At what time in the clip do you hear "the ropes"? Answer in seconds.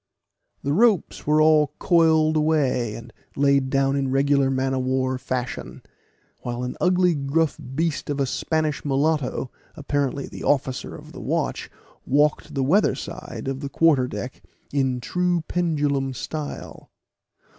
0.63-1.27